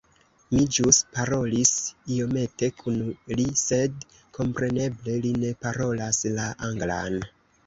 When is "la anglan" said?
6.41-7.21